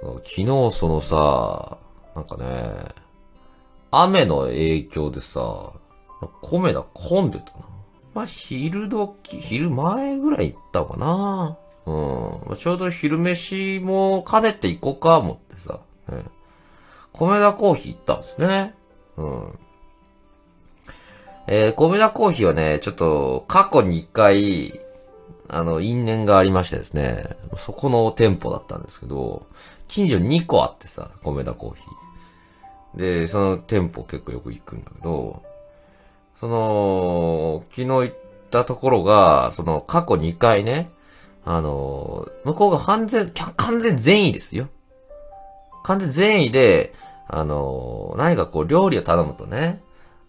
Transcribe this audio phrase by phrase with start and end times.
[0.00, 1.78] 昨日そのさ、
[2.14, 2.94] なんかね、
[3.90, 5.72] 雨の影響でさ、
[6.42, 7.66] 米田混んでたな。
[8.14, 11.56] まあ、昼時、昼前ぐらい行ったかな。
[11.86, 12.56] うん。
[12.56, 16.24] ちょうど昼飯も兼ねて行こうか思ってさ、ね、
[17.12, 18.74] 米田コーヒー行ったんですね。
[19.16, 19.58] うん。
[21.46, 24.80] えー、米田コーヒーはね、ちょっと過去に一回、
[25.52, 29.46] あの、因縁がありましてですね、そこの店舗だったんですけど、
[29.88, 32.98] 近所に2個あってさ、米田コーヒー。
[32.98, 35.42] で、その店舗結構よく行くんだけど、
[36.38, 38.14] その、昨日行っ
[38.50, 40.90] たところが、その過去2回ね、
[41.44, 44.68] あの、向こうが完全、完全善意ですよ。
[45.82, 46.94] 完全善意で、
[47.26, 49.82] あの、何かこう料理を頼むとね、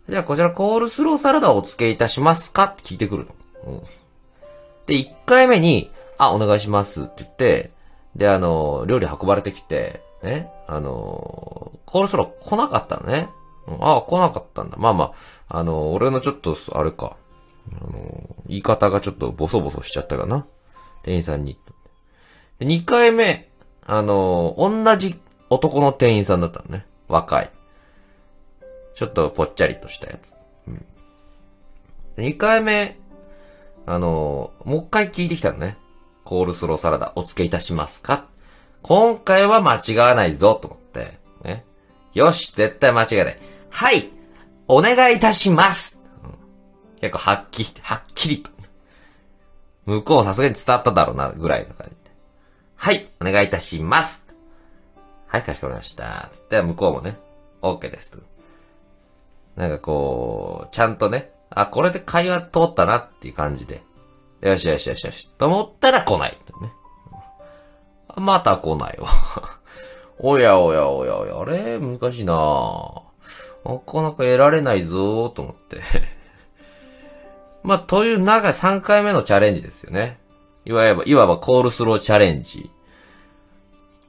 [0.09, 2.65] じゃあこちらコールスローサラダをお付けいたしますか？
[2.65, 3.35] って聞いてくるの。
[3.65, 3.81] うん、
[4.91, 7.71] で、1回目に、あ、お願いしますって言って、
[8.17, 13.29] で、あの、料理運ばれてきて、ね、あの、コールスロー来なかったのね。
[13.67, 14.75] うん、あ、来なかったんだ。
[14.77, 15.13] まあま
[15.47, 17.15] あ、あの、俺のちょっと、あれか、
[17.71, 20.45] あの、言い方がちょっとボソボソしちゃったかな。
[21.03, 21.57] 店員さんに。
[22.59, 23.49] で、2回目、
[23.85, 25.17] あの、同じ
[25.49, 26.85] 男の店員さんだったのね。
[27.07, 27.49] 若い。
[28.95, 30.35] ちょっとぽっちゃりとしたやつ。
[30.67, 30.85] うん。
[32.17, 32.99] 2回目、
[33.91, 35.75] あの、もう一回聞いてきたのね。
[36.23, 38.25] コールスローサラダお付けいたしますか
[38.83, 41.19] 今回は間違わないぞ、と思って。
[41.43, 41.65] ね。
[42.13, 43.39] よし、絶対間違いない。
[43.69, 44.09] はい、
[44.69, 46.31] お願いいたします、うん、
[47.01, 48.49] 結構はっきり、はっきりと。
[49.85, 52.11] 向こうさすがに伝わっただろうな、ぐらいの感じで。
[52.77, 54.25] はい、お願いいたします。
[55.27, 56.29] はい、かしこまりました。
[56.31, 57.17] つって向こうもね、
[57.61, 58.23] OK です。
[59.57, 63.83] なんかこう、ちゃんとね、あ、これで会話通ったなっていう感じで。
[64.41, 65.29] よしよしよしよし。
[65.37, 66.31] と思ったら来ない。
[66.61, 66.71] ね。
[68.15, 69.07] また来ないわ。
[70.17, 71.79] おやおやおやおや、あれ？
[71.79, 72.33] 難しいな
[73.65, 75.81] なかなか得られないぞーと思って
[77.63, 80.19] まあ、という中3回目のチャレンジですよね。
[80.65, 82.71] いわば、いわばコールスローチャレンジ。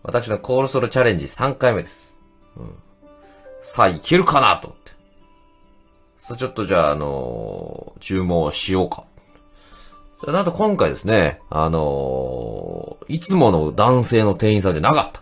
[0.02, 2.18] 私のコールスローチャレンジ3回目です。
[2.56, 2.74] うん。
[3.60, 4.74] さあ、いけるかなと。
[6.22, 9.06] さあ、ちょっとじゃあ、あのー、注文しようか。
[10.32, 15.20] なんと今回ですね、あのー、いつもの男性の店員さんじゃなかった。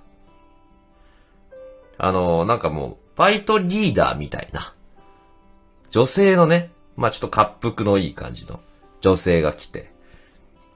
[1.97, 4.75] あのー、なんかもう、バイトリーダーみたいな。
[5.91, 8.61] 女性のね、まあちょっと滑腹のいい感じの
[9.01, 9.91] 女性が来て。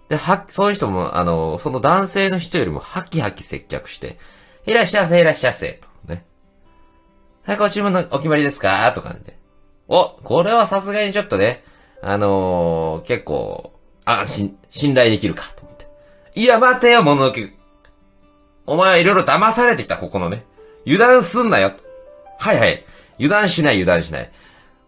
[0.09, 4.19] で、は、そういう人も、あの、その男性の人よりもハキハキ接客して、
[4.67, 6.25] いらっしゃいませ、いらっしゃいませ、とね。
[7.43, 8.91] はい、ご注文のお決まりですか？
[8.95, 9.34] とかで。
[9.89, 11.63] お、これはさすがにちょっとね、
[12.03, 13.73] あのー、結構、
[14.05, 15.87] 安心、信頼できるか、と思って。
[16.35, 17.53] いや、待てよ、もののけ。
[18.67, 20.45] お前はいろいろ騙されてきた、ここのね。
[20.87, 21.73] 油断すんなよ。
[22.39, 22.85] はいはい。
[23.19, 24.31] 油断しない、油断しない。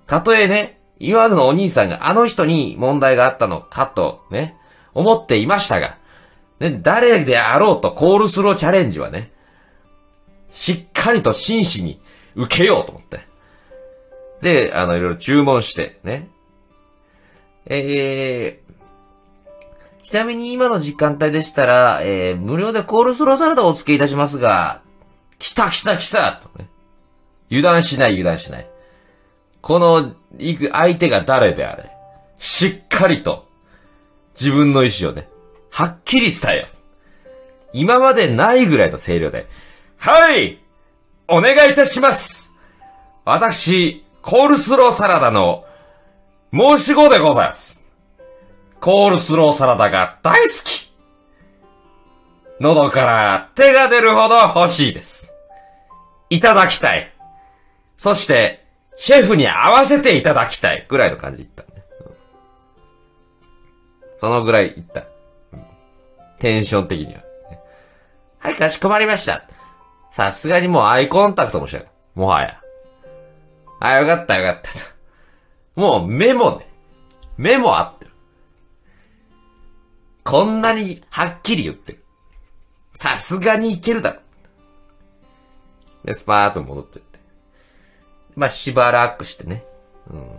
[0.06, 4.56] たとえね、今までのお兄さんがあの人に問題があったのかと、ね、
[4.94, 5.98] 思っていましたが、
[6.60, 9.30] ね、誰であろうとコールスローチャレンジはね、
[10.50, 12.00] しっかりと真摯に
[12.34, 13.25] 受けようと思って。
[14.40, 16.28] で、あの、いろいろ注文して、ね。
[17.66, 24.82] えー、ちなみに今の時間帯でしたら、えー、無料でコールスローサラダをお付けいたしますが、
[25.38, 26.68] 来た来た来たとね。
[27.50, 28.68] 油断しない油断しない。
[29.60, 31.90] この、行く相手が誰であれ、
[32.38, 33.48] しっかりと、
[34.38, 35.28] 自分の意思をね、
[35.70, 36.66] はっきり伝えよ。
[37.72, 39.46] 今までないぐらいの声量で、
[39.98, 40.58] はい
[41.28, 42.56] お願いいたします
[43.24, 45.64] 私、コールスローサラダの
[46.52, 47.86] 申し子でございます。
[48.80, 50.92] コールスローサラダが大好き
[52.58, 55.32] 喉から手が出るほど欲しいです。
[56.28, 57.12] いただきたい。
[57.96, 58.66] そして、
[58.96, 61.64] シェフに合わせていただきたいぐらいの感じで言った、
[64.18, 65.04] そのぐらい言った。
[66.40, 67.20] テンション的には。
[68.40, 69.44] はい、かしこまりました。
[70.10, 71.86] さすがにもうアイコンタクトもしない。
[72.16, 72.60] もはや。
[73.80, 74.78] あ、よかったよかったと。
[75.74, 76.68] もう目もね、
[77.36, 78.10] 目も合ってる。
[80.24, 82.04] こんなにはっきり言ってる。
[82.92, 84.20] さすがにいけるだろ。
[86.04, 87.00] で、スパーと戻って
[88.36, 89.64] まあ、しばらくしてね。
[90.10, 90.38] うん。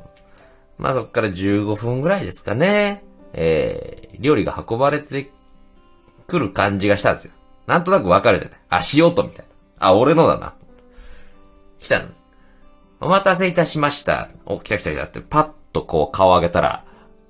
[0.77, 3.03] まあ、そっから15分ぐらいですかね。
[3.33, 5.31] えー、料理が運ばれて
[6.27, 7.33] くる感じがしたんですよ。
[7.65, 8.59] なんとなくわかるじゃない。
[8.69, 9.45] 足音みたい
[9.79, 9.87] な。
[9.87, 10.53] あ、俺のだな。
[11.79, 12.09] 来たの。
[12.99, 14.29] お待たせいたしました。
[14.45, 16.83] お、来た来た来たって、パッとこう顔上げたら、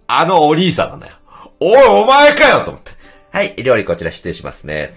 [0.07, 1.15] あのお兄さんなんだよ。
[1.59, 2.91] おい、お前かよと思って。
[3.31, 4.93] はい、料理こちら失礼しますね。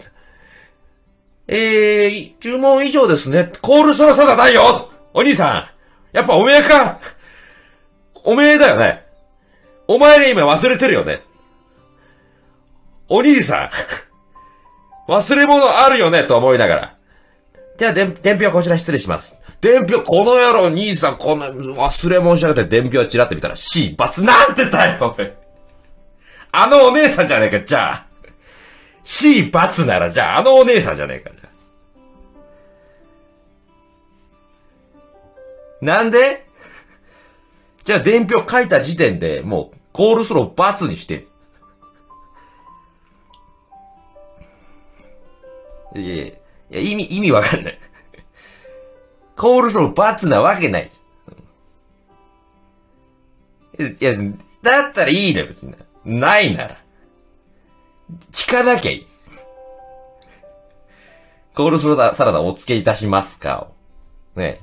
[1.49, 3.51] えー、注文以上ですね。
[3.61, 5.69] コールスローサダないよお兄さ
[6.13, 7.01] んやっぱおめえか
[8.25, 9.05] おめえだよね
[9.89, 11.23] お前ね今忘れてるよね
[13.09, 13.71] お兄さ
[15.09, 16.97] ん忘れ物あるよねと思いながら。
[17.81, 19.41] じゃあ、伝票こちら失礼します。
[19.63, 25.35] 伝票、この野郎、兄さん、この、忘れ物しやがって伝票チラって見たら C、罰なんてだよ、俺。
[26.53, 28.07] あのお姉さんじゃねえか、じゃあ。
[29.03, 31.49] C、罰なら、じゃあ、あのお姉さんじゃねえか、じゃ。
[35.81, 36.47] なんで？
[37.87, 41.27] じゃあ、伝票書いた時点で、もう、コールスロー罰にして。
[45.95, 46.40] いやいや、
[46.71, 47.79] いや意味、意味わかんない。
[49.37, 50.91] コールスロー罰なわけない
[53.79, 54.15] いや、
[54.63, 55.75] だったらいいね、別に。
[56.05, 56.77] ないなら。
[58.33, 59.07] 聞かなきゃいい。
[61.55, 63.69] コールスローサラダお付けいたしますか
[64.37, 64.61] ね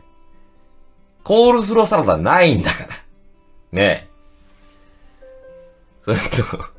[1.24, 2.90] コールスローサラダないんだから。
[3.72, 4.18] ねえ
[6.04, 6.78] それと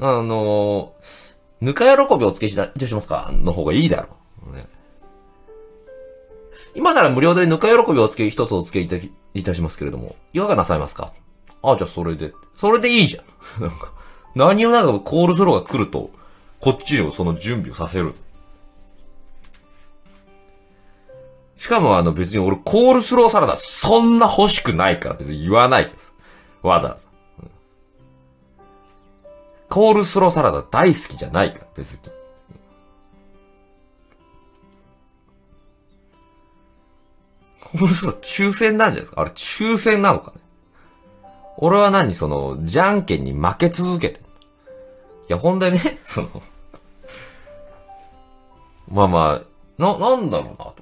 [0.00, 1.21] あのー、
[1.62, 4.08] ぬか喜びお付けいたしますかの方がいいだろ
[4.52, 4.56] う。
[6.74, 11.12] 今なら無料でぬか喜びをつけ、一つお付けいたいたしますけれども、いかがなさいますか？
[11.62, 12.32] あ、じゃあそれで。
[12.56, 13.24] それでいいじゃん。
[13.62, 13.92] なんか、
[14.34, 16.10] 何をなんかコールスローが来ると、
[16.60, 18.12] こっちをその準備をさせる。
[21.58, 26.12] しかもあの別に俺コールスローサラダそんな欲しくないから別に言わないです。
[26.62, 27.11] わざわざ。
[29.72, 31.52] コールスローサラダ大好きじゃない。
[31.54, 32.00] から別に。
[37.58, 39.22] コールスロー抽選なんじゃないですか？
[39.22, 40.42] あれ抽選なのかね？
[41.56, 44.22] 俺は何その、じゃんけんに負け続けてい
[45.28, 46.42] や、ほんでね、 その
[48.88, 50.74] まあまあ、な、なんだろうな、と。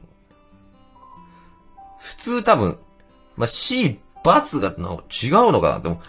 [2.01, 2.79] 普通多分、
[3.37, 4.77] まあ C、罰が違う
[5.53, 6.03] のかなでも、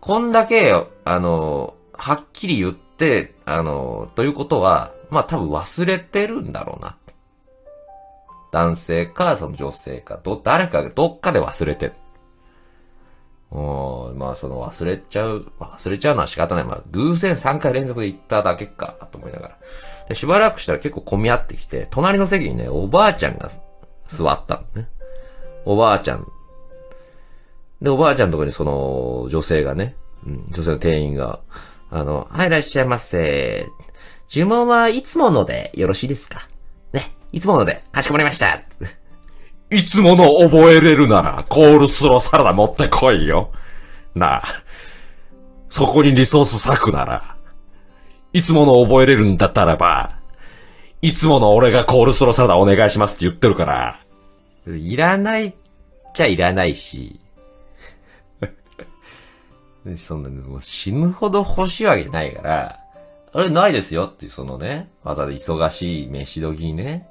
[0.00, 0.72] こんだけ、
[1.04, 6.96] あの、はっきり言って、あの、ということは、まあ多分忘れてるんだろうな。
[8.50, 11.92] 男性か、その女性か、ど、誰かがどっかで忘れてる。
[13.52, 16.64] うん、まあその忘れちゃう、忘れちゃうのは仕方ない。
[16.64, 19.58] まあ偶然3回連続で行っただけか、と思いながら。
[20.08, 23.48] で、しばらくしたら結構混み合ってきて、隣の席にね、おばあちゃんが
[24.08, 24.88] 座ったのね。
[25.64, 26.26] おばあちゃん。
[27.80, 29.94] で、おばあちゃんのとこにその、女性がね、
[30.26, 31.38] うん、女性の店員が、
[31.94, 33.66] あの、はい、いらっしゃいませ。
[34.28, 36.48] 注文はいつものでよろしいですか？
[36.92, 37.12] ね。
[37.32, 38.46] いつもので、かしこまりました。
[39.70, 43.52] いつもの覚えれるなら、コールスローサラダ持ってこいよ。
[44.14, 44.42] なあ。
[45.68, 47.36] そこにリソース割くなら、
[48.34, 50.16] いつもの覚えれるんだったらば、
[51.00, 53.98] いつもの俺がコールスローサラダお願いしますって言ってるから、
[54.66, 55.54] いらないっ
[56.14, 57.20] ちゃいらないし、
[59.96, 62.78] そんな、もう死ぬほど欲しいわけじゃないから、
[63.32, 67.08] あれないですよっていうそのね、わざわざ忙しい飯時にね、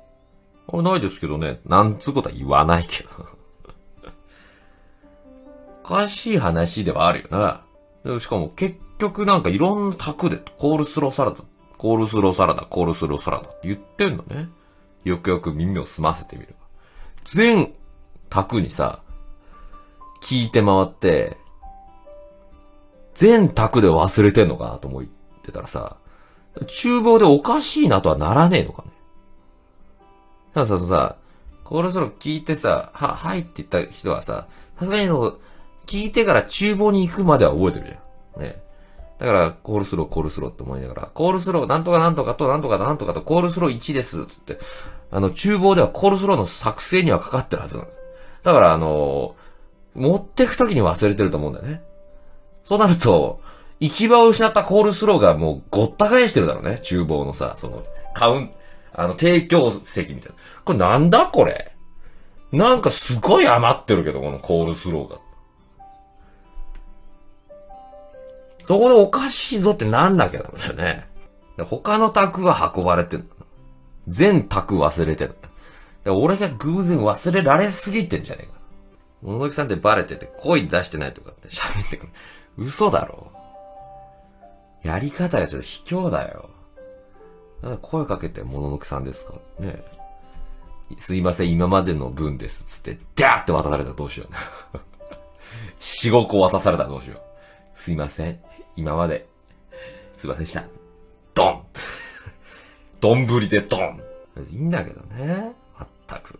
[0.67, 3.09] あれないですけどね、なんつうことは言わないけど。
[5.83, 7.63] おかしい話ではあるよ
[8.05, 8.19] な。
[8.19, 11.37] しかも結局なんかいろんな卓でコールスローサラダ、
[11.77, 14.47] コールスローサラダ、コールスローサラダって言ってんのね。
[15.03, 16.53] よくよく耳を澄ませてみれば。
[17.23, 17.73] 全
[18.29, 19.01] 卓にさ、
[20.21, 21.37] 聞いて回って、
[23.21, 25.03] 全卓で忘れてんのかなと思っ
[25.43, 25.97] てたらさ、
[26.65, 28.89] 厨房でおかしいなとはならねえのかね。
[30.55, 31.17] だからさ、さ、
[31.63, 34.47] コールスロー聞いてさ、は、はいって言った人はさ、
[34.79, 35.37] さすがにその、
[35.85, 38.43] 聞いてから厨房に行くまでは覚えてるじゃん。
[38.43, 38.59] ね。
[39.19, 44.57] だから、コールスロー、コールスローって思いながら、コールスロー、なんとかなんとかと、なんとかなんとかと、コールスロー1です、つって。
[45.11, 47.89] あの、厨房ではコールスローの作成にはかかってるはずなの。
[48.41, 49.35] だから、あの
[49.93, 51.83] 持ってくときに忘れてると思うんだよね。
[52.71, 53.41] そうなると、
[53.81, 56.77] 行き場を失ったコールスローがもうごった返してるだろうね。
[56.77, 58.51] 厨房のさ、その、カウン、
[58.93, 60.35] あの、提供席みたいな。
[60.63, 61.25] これなんだ？
[61.25, 61.75] これ
[62.53, 65.19] なんかすごい余ってるけど、このコールスローが。
[68.63, 71.07] そこでおかしいぞってなんなきゃダメだよね。
[71.65, 73.27] 他の宅は運ばれてん
[74.07, 75.35] 全宅忘れてん
[76.05, 76.13] だ。
[76.13, 78.53] 俺が偶然忘れられすぎてんじゃねえか。
[79.21, 82.11] 物の木さんってバレてて声出してないとかって喋ってくる。
[82.57, 83.31] 嘘だろ。
[84.83, 86.49] やり方がちょっと卑怯だよ。
[87.81, 89.33] 声かけて、もののくさんですか？
[89.59, 89.83] ね
[90.97, 92.63] すいません、今までの分です。
[92.65, 94.27] つって、ダーって渡されたらどうしよ
[94.73, 94.77] う。
[95.79, 97.21] 四五個渡されたらどうしよう。
[97.73, 98.39] すいません、
[98.75, 99.27] 今まで、
[100.17, 100.63] すいませんでした。
[101.33, 101.65] ドン
[102.99, 104.01] 丼でドン
[104.51, 105.53] いいんだけどね。
[105.77, 106.39] まったく。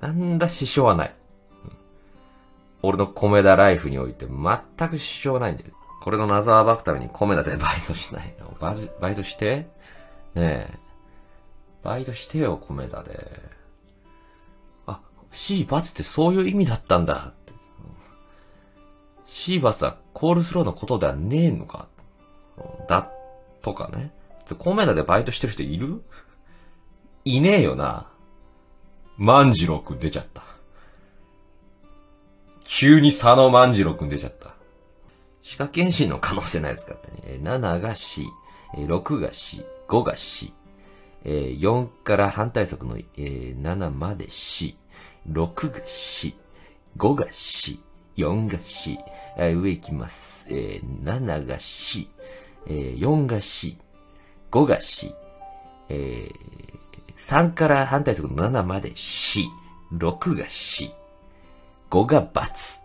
[0.00, 1.14] なんら支障はない。
[2.82, 5.70] 俺の米田ライフにおいて全く支障ないんだよ。
[6.00, 8.56] これの謎を暴くために米田でバイトしないよ。
[8.58, 9.68] ババイトして？
[10.34, 10.78] ねえ。
[11.82, 13.40] バイトしてよ、米田で。
[14.86, 17.52] あ、シーバツってそういう意味だったんだって。
[19.24, 21.88] シーバツはコールスローのことではねえのか。
[22.88, 23.10] だ、
[23.62, 24.12] とかね。
[24.58, 26.02] 米田でバイトしてる人いる？
[27.24, 28.10] いねえよな。
[29.18, 30.42] 万次郎くん出ちゃった。
[32.72, 34.54] 急に佐野万次郎くん出ちゃった。
[35.42, 37.40] 歯科検診の可能性ないですかってね。
[37.42, 38.26] 7が C、
[38.74, 40.54] 6が C、5が C、
[41.24, 44.76] 4から反対則の7まで C、
[45.28, 46.34] 6が C、
[46.96, 47.80] 5が C、
[48.16, 48.98] 4が C、
[49.36, 50.48] 上行きます。
[50.48, 52.08] 7が C、
[52.66, 53.78] 4が C、
[54.52, 55.14] 5が C、
[57.16, 59.44] 3から反対則の7まで C、
[59.92, 60.94] 6が C、
[61.90, 62.80] 5が×、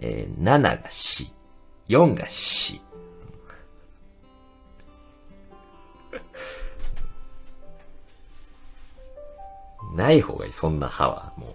[0.00, 1.32] 7が死、
[1.88, 2.80] 4が死。
[9.94, 11.32] ない方がいい、そんな歯は。
[11.36, 11.54] もう。